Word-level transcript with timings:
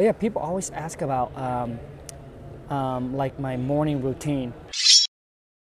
But 0.00 0.04
yeah, 0.04 0.12
people 0.12 0.40
always 0.40 0.70
ask 0.70 1.02
about 1.02 1.30
um, 1.36 1.78
um, 2.74 3.14
like 3.14 3.38
my 3.38 3.58
morning 3.58 4.02
routine. 4.02 4.54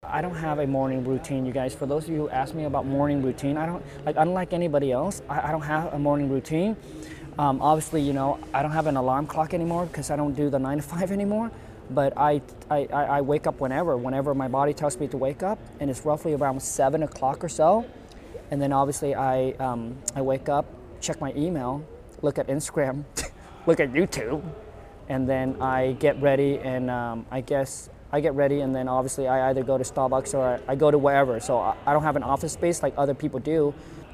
I 0.04 0.22
don't 0.22 0.38
have 0.38 0.60
a 0.60 0.66
morning 0.66 1.04
routine, 1.04 1.46
you 1.46 1.52
guys. 1.52 1.76
For 1.76 1.86
those 1.86 2.06
of 2.06 2.12
you 2.12 2.15
who 2.15 2.29
ask 2.29 2.55
me 2.55 2.63
about 2.63 2.86
morning 2.86 3.21
routine, 3.21 3.57
I 3.57 3.65
don't 3.65 3.83
like 4.05 4.15
unlike 4.17 4.54
anybody 4.54 4.94
else. 4.94 5.21
I, 5.28 5.49
I 5.49 5.52
don't 5.52 5.63
have 5.63 5.94
a 5.94 5.99
morning 5.99 6.29
routine. 6.29 6.78
Um, 7.38 7.62
obviously, 7.62 8.04
you 8.04 8.13
know, 8.13 8.39
I 8.54 8.62
don't 8.62 8.71
have 8.71 8.88
an 8.88 8.96
alarm 8.96 9.28
clock 9.28 9.54
anymore 9.54 9.86
because 9.86 10.09
I 10.09 10.16
don't 10.16 10.34
do 10.34 10.50
the 10.50 10.59
nine 10.68 10.77
to 10.77 10.84
five 10.84 11.11
anymore. 11.11 11.52
But 11.89 12.13
I, 12.16 12.41
I, 12.70 12.86
I 12.86 13.20
wake 13.20 13.48
up 13.48 13.59
whenever, 13.59 13.98
whenever 13.98 14.34
my 14.34 14.48
body 14.48 14.73
tells 14.73 14.98
me 14.98 15.09
to 15.09 15.18
wake 15.18 15.43
up, 15.43 15.59
and 15.82 15.89
it's 15.89 16.05
roughly 16.05 16.36
around 16.36 16.61
seven 16.61 17.04
o'clock 17.04 17.43
or 17.43 17.50
so. 17.50 17.86
And 18.50 18.61
then 18.61 18.71
obviously 18.71 19.13
I, 19.13 19.50
um, 19.59 19.98
I 20.16 20.21
wake 20.21 20.48
up, 20.48 20.68
check 21.02 21.20
my 21.20 21.34
email, 21.34 21.84
look 22.21 22.39
at 22.39 22.48
Instagram, 22.48 23.04
look 23.66 23.80
at 23.80 23.91
YouTube, 23.93 24.43
and 25.09 25.28
then 25.28 25.61
I 25.61 25.93
get 26.00 26.20
ready 26.21 26.57
and 26.60 26.89
um, 26.89 27.25
I 27.29 27.42
guess 27.42 27.89
I 28.14 28.20
get 28.20 28.34
ready 28.34 28.61
and 28.61 28.75
then 28.75 28.87
obviously 28.87 29.28
I 29.28 29.50
either 29.50 29.64
go 29.64 29.78
to 29.78 29.84
Starbucks 29.84 30.34
or 30.34 30.60
I, 30.68 30.71
I 30.71 30.75
go 30.75 30.92
to 30.92 30.97
wherever. 30.97 31.39
So 31.39 31.60
I, 31.60 31.75
I, 31.86 31.93
don't 31.93 32.03
have 32.03 32.16
an 32.16 32.23
office 32.23 32.53
space 32.53 32.84
like 32.84 32.94
other 32.97 33.14
people 33.14 33.39
do, 33.39 33.73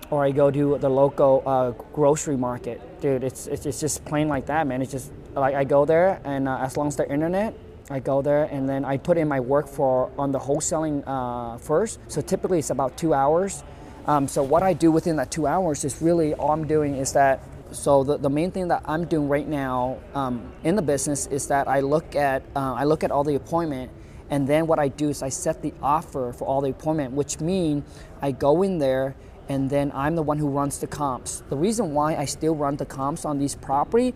or 0.10 0.24
I 0.24 0.32
go 0.32 0.52
to 0.52 0.78
the 0.78 0.90
local 0.90 1.44
uh, 1.46 1.72
grocery 1.94 2.38
market. 2.38 2.82
Dude, 3.02 3.24
it's, 3.24 3.48
it's, 3.48 3.66
it's 3.66 3.80
just 3.80 4.06
plain 4.06 4.28
like 4.28 4.48
that, 4.48 4.68
man. 4.68 4.82
It's 4.82 4.92
just 4.92 5.12
like 5.36 5.56
I 5.56 5.64
go 5.64 5.86
there 5.86 6.22
and 6.24 6.48
uh, 6.48 6.58
as 6.58 6.78
long 6.78 6.88
as 6.88 6.96
the 6.96 7.10
internet, 7.12 7.54
I 7.90 8.00
go 8.00 8.22
there 8.22 8.46
and 8.46 8.68
then 8.68 8.84
I 8.84 8.98
put 8.98 9.18
in 9.18 9.28
my 9.28 9.40
work 9.40 9.68
for 9.68 10.12
on 10.18 10.32
the 10.32 10.40
wholesaling 10.40 11.04
uh, 11.08 11.58
first. 11.58 12.00
So 12.08 12.22
typically 12.22 12.60
it's 12.60 12.70
about 12.70 12.98
two 12.98 13.14
hours. 13.14 13.64
Um, 14.08 14.28
so 14.28 14.42
what 14.42 14.64
I 14.64 14.74
do 14.74 14.92
within 14.92 15.18
that 15.18 15.32
two 15.32 15.48
hours 15.48 15.84
is 15.84 16.02
really 16.02 16.34
all 16.34 16.52
I'm 16.52 16.66
doing 16.66 16.96
is 16.96 17.14
that 17.14 17.42
so 17.72 18.04
the, 18.04 18.18
the 18.18 18.30
main 18.30 18.52
thing 18.52 18.68
that 18.70 18.84
I'm 18.86 19.06
doing 19.06 19.28
right 19.28 19.48
now 19.48 19.98
um, 20.14 20.52
in 20.64 20.76
the 20.76 20.82
business 20.82 21.28
is 21.28 21.48
that 21.48 21.68
I 21.68 21.82
look 21.82 22.16
at 22.16 22.44
uh, 22.56 22.74
I 22.74 22.84
look 22.84 23.04
at 23.04 23.12
all 23.12 23.24
the 23.24 23.36
appointment 23.36 23.92
and 24.30 24.48
then 24.48 24.68
what 24.68 24.80
I 24.80 24.90
do 24.90 25.10
is 25.10 25.24
I 25.24 25.30
set 25.30 25.62
the 25.62 25.74
offer 25.82 26.34
for 26.34 26.46
all 26.46 26.62
the 26.62 26.70
appointment, 26.70 27.14
which 27.14 27.40
mean 27.40 27.84
I 28.22 28.32
go 28.32 28.62
in 28.62 28.78
there 28.80 29.16
and 29.50 29.70
then 29.70 29.92
I'm 29.96 30.16
the 30.16 30.24
one 30.24 30.38
who 30.38 30.50
runs 30.50 30.80
the 30.80 30.88
comps. 30.88 31.44
The 31.50 31.56
reason 31.56 31.94
why 31.94 32.16
I 32.16 32.26
still 32.26 32.56
run 32.56 32.76
the 32.76 32.86
comps 32.86 33.24
on 33.24 33.40
these 33.40 33.56
property 33.56 34.14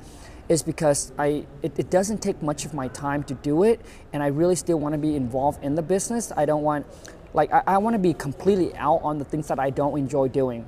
is 0.49 0.61
because 0.63 1.13
I 1.17 1.45
it, 1.61 1.79
it 1.79 1.89
doesn't 1.89 2.21
take 2.21 2.41
much 2.41 2.65
of 2.65 2.73
my 2.73 2.89
time 2.89 3.23
to 3.23 3.33
do 3.35 3.63
it 3.63 3.79
and 4.11 4.21
I 4.21 4.27
really 4.27 4.55
still 4.55 4.79
want 4.79 4.93
to 4.93 4.99
be 4.99 5.15
involved 5.15 5.63
in 5.63 5.75
the 5.75 5.81
business. 5.81 6.33
I 6.35 6.45
don't 6.45 6.63
want 6.63 6.85
like 7.33 7.51
I, 7.51 7.63
I 7.67 7.77
want 7.77 7.93
to 7.93 7.99
be 7.99 8.13
completely 8.13 8.75
out 8.75 9.01
on 9.03 9.17
the 9.17 9.25
things 9.25 9.47
that 9.47 9.59
I 9.59 9.69
don't 9.69 9.97
enjoy 9.97 10.27
doing. 10.27 10.67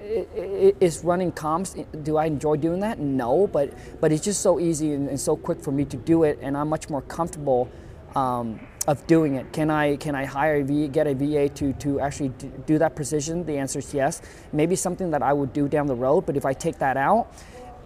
Is 0.00 1.04
running 1.04 1.32
comps? 1.32 1.76
Do 2.02 2.16
I 2.16 2.26
enjoy 2.26 2.56
doing 2.56 2.80
that? 2.80 2.98
No, 2.98 3.46
but 3.46 3.72
but 4.00 4.12
it's 4.12 4.24
just 4.24 4.40
so 4.40 4.58
easy 4.58 4.92
and, 4.94 5.08
and 5.08 5.20
so 5.20 5.36
quick 5.36 5.60
for 5.60 5.72
me 5.72 5.84
to 5.86 5.96
do 5.96 6.24
it, 6.24 6.38
and 6.40 6.56
I'm 6.56 6.68
much 6.68 6.88
more 6.88 7.02
comfortable 7.02 7.70
um, 8.14 8.58
of 8.86 9.06
doing 9.06 9.34
it. 9.34 9.52
Can 9.52 9.70
I 9.70 9.96
can 9.96 10.14
I 10.14 10.24
hire 10.24 10.56
a 10.56 10.64
VA, 10.64 10.88
get 10.88 11.06
a 11.06 11.14
VA 11.14 11.48
to 11.50 11.72
to 11.74 12.00
actually 12.00 12.30
do 12.66 12.78
that 12.78 12.96
precision? 12.96 13.44
The 13.44 13.58
answer 13.58 13.80
is 13.80 13.92
yes. 13.92 14.22
Maybe 14.52 14.76
something 14.76 15.10
that 15.10 15.22
I 15.22 15.32
would 15.32 15.52
do 15.52 15.68
down 15.68 15.86
the 15.86 15.96
road, 15.96 16.24
but 16.24 16.36
if 16.36 16.46
I 16.46 16.54
take 16.54 16.78
that 16.78 16.96
out, 16.96 17.30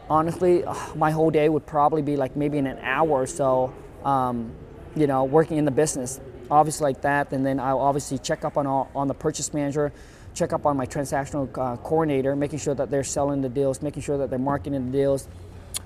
honestly, 0.08 0.64
my 0.94 1.10
whole 1.10 1.30
day 1.30 1.48
would 1.48 1.66
probably 1.66 2.02
be 2.02 2.16
like 2.16 2.36
maybe 2.36 2.58
in 2.58 2.66
an 2.66 2.78
hour 2.78 3.10
or 3.10 3.26
so. 3.26 3.74
Um, 4.04 4.52
you 4.94 5.06
know, 5.06 5.24
working 5.24 5.56
in 5.56 5.64
the 5.64 5.70
business 5.70 6.20
obviously 6.52 6.84
like 6.84 7.02
that. 7.02 7.32
And 7.32 7.44
then 7.44 7.58
I'll 7.58 7.80
obviously 7.80 8.18
check 8.18 8.44
up 8.44 8.56
on 8.56 8.66
all, 8.66 8.90
on 8.94 9.08
the 9.08 9.14
purchase 9.14 9.52
manager, 9.54 9.92
check 10.34 10.52
up 10.52 10.66
on 10.66 10.76
my 10.76 10.86
transactional 10.86 11.46
uh, 11.58 11.76
coordinator, 11.78 12.36
making 12.36 12.58
sure 12.58 12.74
that 12.74 12.90
they're 12.90 13.04
selling 13.04 13.40
the 13.40 13.48
deals, 13.48 13.82
making 13.82 14.02
sure 14.02 14.18
that 14.18 14.30
they're 14.30 14.38
marketing 14.38 14.86
the 14.90 14.92
deals, 14.92 15.28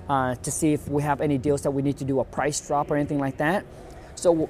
uh, 0.09 0.35
to 0.35 0.51
see 0.51 0.73
if 0.73 0.87
we 0.87 1.01
have 1.03 1.21
any 1.21 1.37
deals 1.37 1.61
that 1.61 1.71
we 1.71 1.81
need 1.81 1.97
to 1.97 2.05
do 2.05 2.19
a 2.19 2.25
price 2.25 2.65
drop 2.65 2.91
or 2.91 2.97
anything 2.97 3.19
like 3.19 3.37
that. 3.37 3.65
So, 4.15 4.49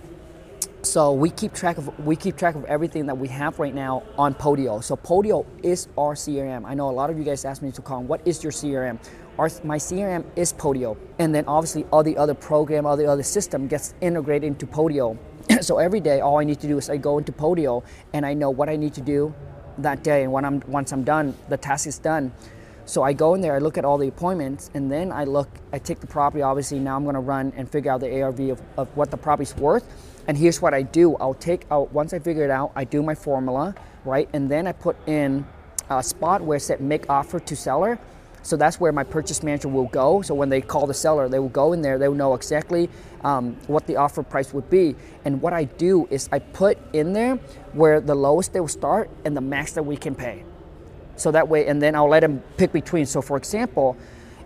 so 0.82 1.14
we 1.14 1.30
keep 1.30 1.54
track 1.54 1.78
of 1.78 2.06
we 2.06 2.16
keep 2.16 2.38
track 2.38 2.56
of 2.56 2.64
everything 2.66 3.08
that 3.08 3.18
we 3.18 3.28
have 3.28 3.60
right 3.60 3.74
now 3.74 4.04
on 4.18 4.34
Podio. 4.34 4.84
So 4.84 4.96
Podio 4.96 5.46
is 5.64 5.88
our 5.98 6.14
CRM. 6.14 6.66
I 6.66 6.74
know 6.74 6.90
a 6.90 6.92
lot 6.92 7.10
of 7.10 7.18
you 7.18 7.24
guys 7.24 7.46
asked 7.46 7.62
me 7.62 7.72
to 7.72 7.82
call. 7.82 8.04
What 8.04 8.22
is 8.26 8.44
your 8.44 8.52
CRM? 8.52 9.00
Our, 9.40 9.52
my 9.64 9.78
CRM 9.78 10.26
is 10.36 10.52
Podio, 10.52 10.98
and 11.20 11.34
then 11.34 11.46
obviously 11.46 11.86
all 11.92 12.02
the 12.02 12.18
other 12.18 12.34
program, 12.34 12.88
all 12.88 12.98
the 12.98 13.06
other 13.06 13.22
system 13.22 13.68
gets 13.68 13.94
integrated 14.02 14.48
into 14.48 14.66
Podio. 14.66 15.16
so 15.62 15.78
every 15.78 16.00
day, 16.00 16.22
all 16.22 16.40
I 16.40 16.44
need 16.44 16.60
to 16.62 16.68
do 16.68 16.80
is 16.80 16.90
I 16.90 16.98
go 16.98 17.20
into 17.20 17.32
Podio 17.32 17.84
and 18.14 18.26
I 18.26 18.34
know 18.34 18.50
what 18.50 18.68
I 18.68 18.76
need 18.76 18.96
to 18.96 19.02
do 19.02 19.36
that 19.78 20.04
day. 20.04 20.24
And 20.24 20.32
when 20.32 20.44
I'm 20.44 20.64
once 20.68 20.92
I'm 20.92 21.04
done, 21.04 21.36
the 21.50 21.58
task 21.58 21.86
is 21.86 22.00
done. 22.00 22.32
So 22.86 23.04
I 23.04 23.14
go 23.14 23.36
in 23.36 23.42
there, 23.42 23.54
I 23.54 23.60
look 23.60 23.78
at 23.78 23.86
all 23.86 24.00
the 24.00 24.08
appointments, 24.08 24.72
and 24.74 24.92
then 24.92 25.12
I 25.12 25.26
look, 25.26 25.50
I 25.72 25.78
take 25.78 26.00
the 26.00 26.08
property. 26.08 26.42
Obviously, 26.42 26.80
now 26.80 26.96
I'm 26.96 27.04
going 27.04 27.14
to 27.14 27.20
run 27.20 27.54
and 27.56 27.70
figure 27.70 27.92
out 27.92 28.00
the 28.00 28.22
ARV 28.22 28.40
of, 28.40 28.62
of 28.76 28.98
what 28.98 29.12
the 29.12 29.18
property's 29.18 29.56
worth. 29.58 29.86
And 30.28 30.36
here's 30.36 30.64
what 30.64 30.74
I 30.74 30.82
do: 30.82 31.16
I'll 31.18 31.36
take 31.36 31.68
out 31.70 31.92
once 31.94 32.12
I 32.12 32.18
figure 32.18 32.44
it 32.44 32.50
out, 32.50 32.72
I 32.76 32.86
do 32.86 33.04
my 33.04 33.14
formula, 33.14 33.76
right, 34.04 34.28
and 34.34 34.50
then 34.50 34.66
I 34.66 34.72
put 34.72 34.96
in 35.08 35.46
a 35.92 36.02
spot 36.02 36.42
where 36.42 36.58
it 36.58 36.62
said 36.62 36.82
make 36.82 37.08
offer 37.08 37.40
to 37.40 37.56
seller 37.56 38.00
so 38.48 38.56
that's 38.56 38.80
where 38.80 38.94
my 38.94 39.04
purchase 39.04 39.44
manager 39.44 39.68
will 39.68 39.88
go. 39.88 40.22
So 40.22 40.34
when 40.34 40.48
they 40.48 40.62
call 40.62 40.88
the 40.88 40.94
seller, 40.94 41.28
they 41.28 41.38
will 41.38 41.50
go 41.50 41.74
in 41.74 41.82
there, 41.82 41.98
they 41.98 42.08
will 42.08 42.16
know 42.16 42.34
exactly 42.34 42.90
um, 43.26 43.58
what 43.68 43.88
the 43.88 43.98
offer 43.98 44.24
price 44.24 44.54
would 44.54 44.70
be. 44.70 44.96
And 45.26 45.42
what 45.42 45.52
I 45.52 45.66
do 45.66 46.08
is 46.10 46.30
I 46.32 46.40
put 46.40 46.78
in 46.94 47.12
there 47.12 47.36
where 47.74 48.00
the 48.00 48.16
lowest 48.16 48.54
they 48.54 48.62
will 48.62 48.70
start 48.70 49.10
and 49.26 49.36
the 49.36 49.42
max 49.42 49.74
that 49.74 49.84
we 49.84 49.98
can 49.98 50.16
pay. 50.16 50.46
So 51.18 51.30
that 51.32 51.50
way, 51.50 51.68
and 51.68 51.82
then 51.82 51.94
I'll 51.94 52.08
let 52.08 52.22
them 52.22 52.42
pick 52.56 52.72
between. 52.72 53.06
So 53.06 53.22
for 53.22 53.36
example, 53.36 53.98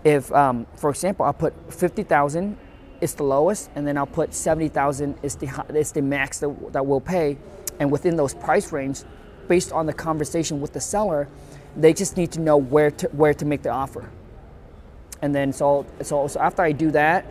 if, 0.03 0.31
um, 0.31 0.65
for 0.77 0.89
example, 0.89 1.27
I'll 1.27 1.33
put 1.33 1.53
50,000 1.71 2.57
is 3.01 3.13
the 3.13 3.23
lowest, 3.23 3.69
and 3.75 3.85
then 3.85 3.99
I'll 3.99 4.07
put 4.07 4.33
70,000 4.33 5.19
is 5.21 5.35
the, 5.35 5.65
is 5.75 5.91
the 5.91 6.01
max 6.01 6.39
that, 6.39 6.73
that 6.73 6.83
we'll 6.83 7.01
pay. 7.01 7.37
And 7.79 7.91
within 7.91 8.15
those 8.15 8.33
price 8.33 8.71
range, 8.71 9.03
based 9.47 9.71
on 9.71 9.85
the 9.85 9.93
conversation 9.93 10.59
with 10.59 10.73
the 10.73 10.81
seller, 10.81 11.27
they 11.75 11.93
just 11.93 12.17
need 12.17 12.31
to 12.33 12.39
know 12.39 12.57
where 12.57 12.91
to 12.91 13.07
where 13.07 13.33
to 13.33 13.45
make 13.45 13.61
the 13.61 13.69
offer. 13.69 14.09
And 15.21 15.33
then 15.33 15.53
so 15.53 15.85
so, 16.01 16.27
so 16.27 16.39
after 16.39 16.61
I 16.61 16.71
do 16.71 16.91
that, 16.91 17.25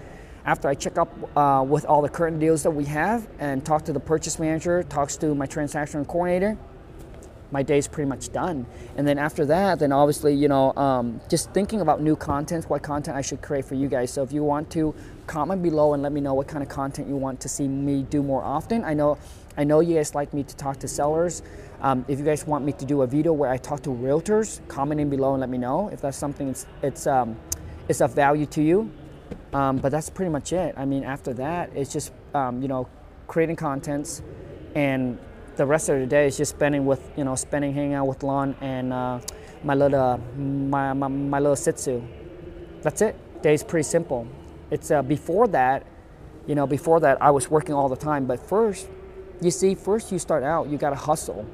after 0.45 0.69
I 0.69 0.75
check 0.75 0.99
up 0.99 1.37
uh, 1.37 1.65
with 1.67 1.85
all 1.85 2.03
the 2.03 2.09
current 2.09 2.41
deals 2.41 2.63
that 2.63 2.71
we 2.71 2.85
have 2.87 3.29
and 3.39 3.65
talk 3.65 3.85
to 3.87 3.93
the 3.93 4.01
purchase 4.01 4.39
manager, 4.39 4.83
talks 4.83 5.17
to 5.19 5.35
my 5.35 5.47
transaction 5.47 6.05
coordinator, 6.05 6.57
my 7.51 7.63
day's 7.63 7.89
pretty 7.89 8.09
much 8.09 8.33
done. 8.33 8.67
And 8.97 9.07
then 9.07 9.19
after 9.19 9.45
that, 9.47 9.79
then 9.79 9.93
obviously, 9.93 10.35
you 10.35 10.49
know, 10.49 10.73
um, 10.75 11.21
just 11.29 11.51
thinking 11.53 11.81
about 11.81 12.01
new 12.01 12.17
content, 12.17 12.69
what 12.69 12.83
content 12.83 13.17
I 13.17 13.23
should 13.23 13.43
create 13.43 13.65
for 13.65 13.75
you 13.75 13.89
guys. 13.89 14.13
So 14.13 14.23
if 14.23 14.33
you 14.33 14.45
want 14.45 14.71
to 14.71 14.95
comment 15.27 15.63
below 15.63 15.95
and 15.95 16.03
let 16.03 16.13
me 16.13 16.21
know 16.21 16.35
what 16.35 16.49
kind 16.49 16.63
of 16.63 16.69
content 16.69 17.09
you 17.09 17.17
want 17.17 17.41
to 17.41 17.49
see 17.49 17.69
me 17.69 18.03
do 18.03 18.23
more 18.23 18.43
often. 18.43 18.85
I 18.85 18.95
know, 18.95 19.17
I 19.57 19.65
know 19.65 19.79
you 19.81 19.95
guys 19.95 20.15
like 20.15 20.35
me 20.35 20.43
to 20.43 20.57
talk 20.57 20.79
to 20.79 20.89
sellers. 20.89 21.43
Um, 21.83 22.05
if 22.09 22.19
you 22.19 22.25
guys 22.25 22.47
want 22.47 22.65
me 22.65 22.73
to 22.73 22.85
do 22.85 23.03
a 23.03 23.07
video 23.07 23.33
where 23.33 23.49
I 23.49 23.57
talk 23.57 23.83
to 23.85 23.91
realtors, 23.91 24.61
comment 24.69 25.01
in 25.01 25.09
below 25.09 25.33
and 25.33 25.41
let 25.41 25.49
me 25.49 25.57
know 25.57 25.89
if 25.89 26.01
that's 26.01 26.17
something 26.17 26.49
it's 26.49 26.67
it's 26.83 27.07
um, 27.07 27.37
it's 27.89 28.01
of 28.01 28.13
value 28.15 28.47
to 28.47 28.63
you. 28.63 28.91
Um, 29.53 29.79
but 29.79 29.91
that's 29.91 30.11
pretty 30.11 30.31
much 30.31 30.53
it. 30.53 30.75
I 30.77 30.85
mean, 30.85 31.05
after 31.05 31.33
that, 31.35 31.71
it's 31.75 31.93
just 31.93 32.13
um, 32.35 32.61
you 32.61 32.69
know 32.69 32.89
creating 33.29 33.57
contents, 33.57 34.23
and 34.75 35.19
the 35.57 35.67
rest 35.67 35.89
of 35.89 36.01
the 36.01 36.07
day 36.07 36.27
is 36.27 36.37
just 36.37 36.51
spending 36.51 36.87
with 36.87 37.01
you 37.17 37.25
know 37.25 37.35
spending 37.35 37.75
hanging 37.75 37.95
out 37.95 38.07
with 38.07 38.23
Lon 38.23 38.55
and 38.61 38.93
uh, 38.93 39.21
my 39.65 39.75
little 39.75 40.19
my, 40.37 40.93
my 40.93 41.09
my 41.09 41.39
little 41.39 41.57
Shih 41.57 42.03
That's 42.83 43.03
it. 43.03 43.17
Day's 43.43 43.65
pretty 43.65 43.85
simple. 43.85 44.27
It's 44.71 44.91
uh, 44.91 45.03
before 45.03 45.49
that, 45.49 45.87
you 46.47 46.55
know, 46.55 46.67
before 46.67 47.01
that 47.01 47.21
I 47.23 47.31
was 47.31 47.51
working 47.51 47.75
all 47.75 47.89
the 47.89 47.97
time. 47.97 48.27
But 48.27 48.41
first, 48.41 48.89
you 49.41 49.51
see, 49.51 49.75
first 49.75 50.13
you 50.13 50.19
start 50.19 50.43
out, 50.43 50.69
you 50.69 50.79
got 50.79 50.91
to 50.91 50.97
hustle 50.97 51.47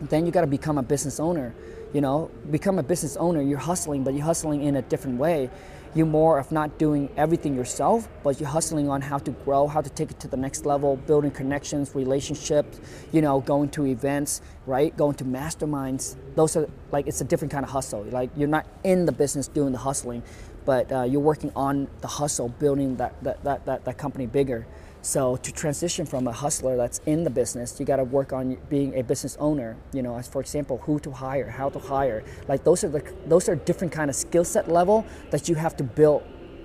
then 0.00 0.24
you 0.24 0.32
got 0.32 0.40
to 0.42 0.46
become 0.46 0.78
a 0.78 0.82
business 0.82 1.20
owner. 1.20 1.54
You 1.92 2.00
know, 2.00 2.30
become 2.50 2.78
a 2.78 2.82
business 2.82 3.16
owner. 3.16 3.42
You're 3.42 3.58
hustling, 3.58 4.04
but 4.04 4.14
you're 4.14 4.24
hustling 4.24 4.62
in 4.62 4.76
a 4.76 4.82
different 4.82 5.18
way. 5.18 5.50
You're 5.92 6.06
more 6.06 6.38
of 6.38 6.52
not 6.52 6.78
doing 6.78 7.10
everything 7.16 7.56
yourself, 7.56 8.08
but 8.22 8.38
you're 8.38 8.48
hustling 8.48 8.88
on 8.88 9.00
how 9.00 9.18
to 9.18 9.32
grow, 9.32 9.66
how 9.66 9.80
to 9.80 9.90
take 9.90 10.12
it 10.12 10.20
to 10.20 10.28
the 10.28 10.36
next 10.36 10.64
level, 10.64 10.96
building 10.96 11.32
connections, 11.32 11.94
relationships. 11.96 12.80
You 13.10 13.22
know, 13.22 13.40
going 13.40 13.70
to 13.70 13.86
events, 13.86 14.40
right? 14.66 14.96
Going 14.96 15.16
to 15.16 15.24
masterminds. 15.24 16.16
Those 16.36 16.56
are 16.56 16.68
like 16.92 17.08
it's 17.08 17.20
a 17.20 17.24
different 17.24 17.50
kind 17.50 17.64
of 17.64 17.70
hustle. 17.70 18.04
Like 18.04 18.30
you're 18.36 18.48
not 18.48 18.66
in 18.84 19.04
the 19.04 19.12
business 19.12 19.48
doing 19.48 19.72
the 19.72 19.78
hustling, 19.78 20.22
but 20.70 20.92
uh, 20.92 21.02
you're 21.02 21.20
working 21.20 21.50
on 21.56 21.88
the 22.00 22.06
hustle, 22.06 22.48
building 22.48 22.94
that 22.94 23.12
that, 23.24 23.42
that, 23.42 23.66
that, 23.66 23.84
that 23.84 23.98
company 23.98 24.26
bigger. 24.26 24.64
So 25.02 25.34
to 25.34 25.50
transition 25.50 26.06
from 26.06 26.28
a 26.28 26.32
hustler 26.32 26.76
that's 26.76 27.00
in 27.06 27.24
the 27.24 27.30
business, 27.40 27.80
you 27.80 27.84
got 27.84 27.96
to 27.96 28.04
work 28.04 28.32
on 28.32 28.56
being 28.68 28.96
a 28.96 29.02
business 29.02 29.36
owner. 29.40 29.76
You 29.92 30.02
know, 30.02 30.16
as 30.16 30.28
for 30.28 30.40
example, 30.40 30.78
who 30.78 31.00
to 31.00 31.10
hire, 31.10 31.50
how 31.50 31.70
to 31.70 31.80
hire. 31.80 32.22
Like 32.46 32.62
those 32.62 32.84
are 32.84 32.88
the 32.88 33.02
those 33.26 33.48
are 33.48 33.56
different 33.56 33.92
kind 33.92 34.08
of 34.10 34.14
skill 34.14 34.44
set 34.44 34.70
level 34.70 35.04
that 35.32 35.48
you 35.48 35.56
have 35.56 35.76
to 35.78 35.82
build, 35.82 36.22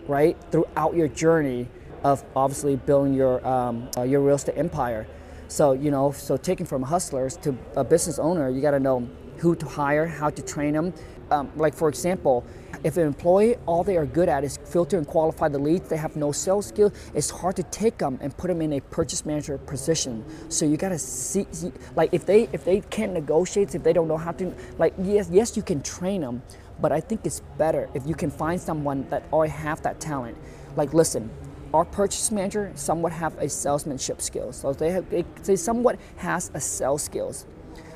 right, 0.08 0.38
throughout 0.52 0.94
your 0.96 1.08
journey 1.08 1.68
of 2.04 2.24
obviously 2.36 2.76
building 2.76 3.16
your 3.16 3.36
um, 3.48 3.90
uh, 3.98 4.04
your 4.04 4.22
real 4.22 4.36
estate 4.36 4.56
empire. 4.56 5.08
So 5.48 5.72
you 5.72 5.90
know, 5.90 6.12
so 6.12 6.38
taking 6.38 6.68
from 6.68 6.84
hustlers 6.84 7.38
to 7.38 7.58
a 7.76 7.84
business 7.84 8.20
owner, 8.20 8.52
you 8.52 8.62
got 8.62 8.78
to 8.78 8.80
know 8.80 9.10
who 9.38 9.56
to 9.56 9.66
hire, 9.66 10.06
how 10.06 10.30
to 10.30 10.42
train 10.42 10.74
them. 10.74 10.94
Um, 11.32 11.52
like 11.56 11.74
for 11.74 11.90
example, 11.90 12.46
if 12.84 12.98
an 12.98 13.08
employee 13.08 13.56
all 13.66 13.84
they 13.84 13.98
are 13.98 14.06
good 14.06 14.30
at 14.30 14.44
is 14.44 14.58
filter 14.58 14.98
and 14.98 15.08
qualify 15.08 15.48
the 15.48 15.58
leads. 15.58 15.90
They 15.90 15.98
have 15.98 16.16
no 16.16 16.32
sales 16.32 16.68
skill. 16.68 16.94
It's 17.14 17.30
hard 17.30 17.56
to 17.56 17.64
take 17.64 17.98
them 17.98 18.20
and 18.22 18.36
put 18.38 18.48
them 18.48 18.62
in 18.62 18.74
a 18.74 18.80
purchase 18.80 19.26
manager 19.26 19.58
position. 19.58 20.24
So 20.50 20.66
you 20.66 20.78
gotta 20.78 21.00
see, 21.00 21.48
see 21.52 21.72
like 21.96 22.14
if 22.14 22.26
they 22.26 22.48
if 22.54 22.64
they 22.64 22.82
can't 22.82 23.14
negotiate, 23.14 23.74
if 23.74 23.84
they 23.84 23.94
don't 23.94 24.08
know 24.08 24.18
how 24.18 24.34
to, 24.34 24.54
like 24.78 24.94
yes 25.02 25.30
yes 25.32 25.58
you 25.58 25.64
can 25.64 25.82
train 25.82 26.22
them, 26.22 26.44
but 26.80 26.92
I 26.92 27.00
think 27.00 27.22
it's 27.26 27.42
better 27.58 27.90
if 27.94 28.06
you 28.06 28.14
can 28.16 28.30
find 28.30 28.62
someone 28.62 29.08
that 29.10 29.24
already 29.34 29.54
have 29.54 29.82
that 29.82 30.00
talent. 30.00 30.38
Like 30.76 30.94
listen, 30.94 31.30
our 31.74 31.86
purchase 31.86 32.32
manager 32.32 32.72
somewhat 32.76 33.12
have 33.14 33.38
a 33.40 33.50
salesmanship 33.50 34.22
skill. 34.22 34.54
So 34.54 34.74
they 34.74 34.92
have 34.92 35.10
they, 35.10 35.26
they 35.44 35.56
somewhat 35.56 35.98
has 36.18 36.52
a 36.54 36.62
sales 36.62 37.04
skills. 37.04 37.46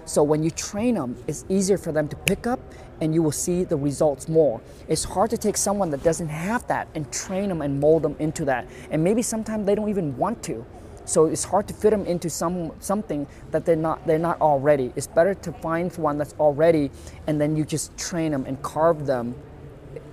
So 0.09 0.23
when 0.23 0.41
you 0.41 0.49
train 0.49 0.95
them, 0.95 1.15
it's 1.27 1.45
easier 1.49 1.77
for 1.77 1.91
them 1.91 2.07
to 2.07 2.15
pick 2.15 2.47
up 2.47 2.59
and 2.99 3.13
you 3.13 3.21
will 3.21 3.31
see 3.31 3.63
the 3.63 3.77
results 3.77 4.27
more. 4.27 4.59
It's 4.87 5.03
hard 5.03 5.29
to 5.29 5.37
take 5.37 5.55
someone 5.55 5.91
that 5.91 6.01
doesn't 6.01 6.29
have 6.29 6.65
that 6.65 6.87
and 6.95 7.11
train 7.13 7.49
them 7.49 7.61
and 7.61 7.79
mold 7.79 8.01
them 8.01 8.15
into 8.17 8.43
that. 8.45 8.67
And 8.89 9.03
maybe 9.03 9.21
sometimes 9.21 9.67
they 9.67 9.75
don't 9.75 9.87
even 9.87 10.17
want 10.17 10.41
to. 10.45 10.65
So 11.05 11.25
it's 11.27 11.43
hard 11.43 11.67
to 11.67 11.75
fit 11.75 11.91
them 11.91 12.07
into 12.07 12.27
some 12.27 12.71
something 12.79 13.27
that 13.51 13.65
they're 13.65 13.75
not 13.75 14.07
they're 14.07 14.17
not 14.17 14.41
already. 14.41 14.91
It's 14.95 15.05
better 15.05 15.35
to 15.35 15.51
find 15.51 15.95
one 15.95 16.17
that's 16.17 16.33
already 16.39 16.89
and 17.27 17.39
then 17.39 17.55
you 17.55 17.63
just 17.63 17.95
train 17.95 18.31
them 18.31 18.45
and 18.47 18.59
carve 18.63 19.05
them. 19.05 19.35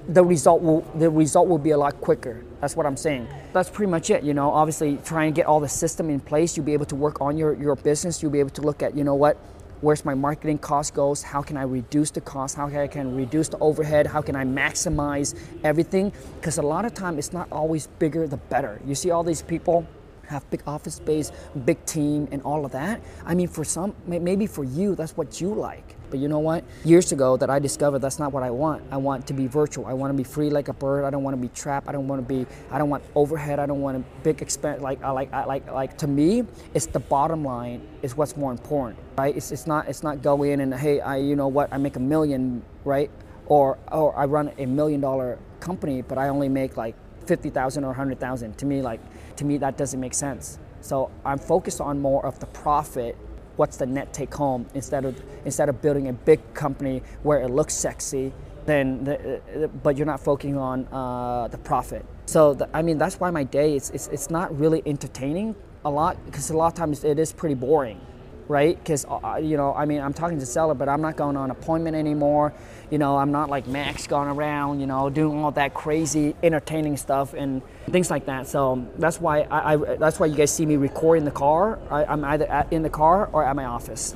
The 0.09 0.23
result 0.23 0.61
will 0.61 0.83
the 0.95 1.09
result 1.09 1.49
will 1.49 1.59
be 1.59 1.71
a 1.71 1.79
lot 1.79 2.03
quicker. 2.03 2.45
That's 2.61 2.77
what 2.77 2.85
I'm 2.85 2.99
saying. 2.99 3.29
That's 3.55 3.71
pretty 3.71 3.91
much 3.91 4.11
it. 4.11 4.23
You 4.25 4.35
know, 4.35 4.51
obviously 4.51 4.99
try 5.05 5.25
and 5.25 5.35
get 5.35 5.47
all 5.47 5.61
the 5.61 5.71
system 5.71 6.11
in 6.11 6.21
place. 6.21 6.55
You'll 6.55 6.67
be 6.67 6.75
able 6.75 6.87
to 6.87 6.97
work 6.97 7.23
on 7.23 7.39
your, 7.39 7.55
your 7.55 7.77
business. 7.77 8.23
You'll 8.23 8.33
be 8.33 8.41
able 8.41 8.51
to 8.51 8.63
look 8.63 8.83
at, 8.83 8.97
you 8.97 9.05
know 9.05 9.15
what, 9.15 9.37
where's 9.81 10.05
my 10.05 10.15
marketing 10.15 10.59
cost 10.59 10.95
goes, 10.95 11.23
how 11.23 11.43
can 11.43 11.57
I 11.57 11.63
reduce 11.63 12.11
the 12.11 12.21
cost, 12.21 12.57
how 12.57 12.69
can 12.69 12.79
I 12.79 12.87
can 12.87 13.15
reduce 13.17 13.49
the 13.49 13.59
overhead, 13.59 14.07
how 14.07 14.23
can 14.23 14.37
I 14.37 14.45
maximize 14.45 15.35
everything? 15.65 16.13
Because 16.41 16.59
a 16.59 16.63
lot 16.63 16.85
of 16.85 16.95
time 16.95 17.19
it's 17.19 17.33
not 17.33 17.49
always 17.53 17.87
bigger 17.99 18.27
the 18.27 18.37
better. 18.37 18.81
You 18.87 18.95
see 18.95 19.11
all 19.11 19.23
these 19.23 19.43
people 19.43 19.87
have 20.29 20.49
big 20.51 20.63
office 20.67 20.97
space, 20.97 21.33
big 21.65 21.85
team, 21.87 22.29
and 22.31 22.43
all 22.43 22.65
of 22.65 22.73
that. 22.73 23.01
I 23.25 23.35
mean, 23.35 23.49
for 23.49 23.65
some, 23.65 23.95
maybe 24.07 24.47
for 24.47 24.65
you, 24.65 24.95
that's 24.95 25.17
what 25.17 25.41
you 25.41 25.55
like. 25.55 25.97
But 26.11 26.21
you 26.21 26.29
know 26.29 26.39
what? 26.39 26.65
Years 26.85 27.13
ago, 27.13 27.37
that 27.37 27.51
I 27.51 27.59
discovered 27.59 27.99
that's 27.99 28.19
not 28.19 28.33
what 28.33 28.43
I 28.43 28.51
want. 28.51 28.85
I 28.91 28.97
want 28.97 29.27
to 29.27 29.33
be 29.33 29.47
virtual. 29.47 29.87
I 29.87 29.93
want 29.93 30.13
to 30.13 30.17
be 30.17 30.23
free 30.23 30.51
like 30.51 30.69
a 30.69 30.73
bird. 30.73 31.05
I 31.05 31.11
don't 31.11 31.23
want 31.23 31.37
to 31.37 31.41
be 31.41 31.49
trapped. 31.49 31.89
I 31.89 31.93
don't 31.93 32.07
want 32.07 32.27
to 32.27 32.35
be. 32.35 32.47
I 32.71 32.79
don't 32.79 32.89
want 32.89 33.03
overhead. 33.15 33.59
I 33.59 33.67
don't 33.67 33.81
want 33.81 33.97
a 33.97 34.05
big 34.23 34.41
expense. 34.41 34.81
Like 34.81 35.03
I 35.03 35.11
like 35.11 35.33
I 35.33 35.45
like 35.45 35.71
like 35.71 35.99
to 35.99 36.07
me, 36.07 36.45
it's 36.75 36.87
the 36.87 37.01
bottom 37.01 37.45
line 37.45 37.83
is 38.03 38.17
what's 38.17 38.37
more 38.37 38.53
important, 38.53 38.99
right? 39.19 39.37
It's 39.37 39.51
it's 39.51 39.67
not 39.67 39.89
it's 39.89 40.03
not 40.03 40.23
go 40.23 40.45
in 40.45 40.61
and 40.61 40.73
hey, 40.75 41.01
I 41.01 41.17
you 41.17 41.37
know 41.37 41.49
what? 41.49 41.73
I 41.73 41.79
make 41.79 41.97
a 41.97 42.01
million, 42.01 42.63
right? 42.85 43.11
Or 43.47 43.79
or 43.91 44.17
I 44.17 44.27
run 44.27 44.53
a 44.59 44.67
million 44.67 45.01
dollar 45.01 45.39
company, 45.61 46.03
but 46.03 46.19
I 46.19 46.29
only 46.29 46.49
make 46.49 46.77
like 46.77 46.95
fifty 47.27 47.51
thousand 47.51 47.85
or 47.85 47.93
hundred 47.93 48.21
thousand. 48.21 48.57
To 48.59 48.67
me, 48.67 48.83
like 48.83 49.01
to 49.37 49.45
me 49.45 49.59
that 49.59 49.77
doesn't 49.77 50.01
make 50.01 50.15
sense. 50.15 50.59
So 50.81 51.11
I'm 51.25 51.39
focused 51.39 51.81
on 51.81 52.01
more 52.01 52.25
of 52.25 52.39
the 52.39 52.47
profit. 52.47 53.17
What's 53.57 53.77
the 53.79 53.87
net 53.87 54.13
take 54.13 54.35
home 54.35 54.67
instead 54.75 55.05
of 55.05 55.21
instead 55.45 55.69
of 55.69 55.81
building 55.81 56.09
a 56.09 56.13
big 56.13 56.41
company 56.55 57.03
where 57.23 57.41
it 57.41 57.49
looks 57.49 57.75
sexy, 57.75 58.33
then 58.67 59.05
the, 59.05 59.71
but 59.83 59.97
you're 59.97 60.07
not 60.07 60.21
focusing 60.21 60.59
on 60.59 60.87
uh, 60.93 61.49
the 61.49 61.59
profit. 61.59 62.05
So 62.27 62.55
the, 62.55 62.69
I 62.77 62.83
mean 62.83 62.99
that's 62.99 63.19
why 63.19 63.31
my 63.31 63.45
day 63.45 63.77
is 63.77 63.91
it's, 63.91 64.09
it's 64.09 64.31
not 64.31 64.57
really 64.59 64.83
entertaining 64.87 65.55
a 65.85 65.91
lot 65.91 66.23
because 66.27 66.51
a 66.51 66.57
lot 66.57 66.69
of 66.69 66.75
times 66.75 67.05
it 67.05 67.19
is 67.19 67.33
pretty 67.33 67.55
boring 67.55 68.01
right? 68.49 68.79
Because 68.79 69.05
uh, 69.05 69.19
uh, 69.23 69.37
you 69.37 69.57
know, 69.57 69.75
I 69.75 69.85
mean, 69.85 70.01
I'm 70.01 70.13
talking 70.13 70.39
to 70.39 70.47
seller, 70.47 70.75
but 70.75 70.89
I'm 70.89 71.01
not 71.01 71.17
going 71.17 71.37
on 71.37 71.51
appointment 71.51 71.97
anymore. 71.97 72.53
You 72.91 72.99
know, 72.99 73.17
I'm 73.17 73.33
not 73.33 73.51
like 73.51 73.67
Max 73.67 74.07
going 74.07 74.29
around, 74.29 74.81
you 74.81 74.87
know, 74.87 75.11
doing 75.11 75.39
all 75.43 75.51
that 75.53 75.75
crazy 75.75 76.37
entertaining 76.43 76.97
stuff 76.97 77.35
and 77.35 77.63
things 77.91 78.11
like 78.11 78.27
that. 78.27 78.47
So 78.47 78.87
that's 78.99 79.21
why 79.21 79.43
I, 79.43 79.75
I 79.75 79.77
that's 79.97 80.21
why 80.21 80.27
you 80.27 80.37
guys 80.37 80.53
see 80.53 80.67
me 80.67 80.77
record 80.77 81.19
in 81.19 81.25
the 81.25 81.31
car. 81.31 81.79
I, 81.91 82.05
I'm 82.05 82.25
either 82.25 82.47
at, 82.47 82.73
in 82.73 82.83
the 82.83 82.91
car 82.91 83.29
or 83.33 83.45
at 83.45 83.57
my 83.57 83.65
office. 83.65 84.15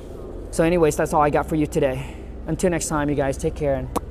So, 0.51 0.63
anyways, 0.63 0.97
that's 0.97 1.13
all 1.13 1.21
I 1.21 1.29
got 1.29 1.47
for 1.47 1.55
you 1.55 1.65
today. 1.67 2.15
Until 2.47 2.71
next 2.71 2.87
time, 2.87 3.09
you 3.09 3.15
guys 3.15 3.37
take 3.37 3.55
care 3.55 3.75
and. 3.75 4.10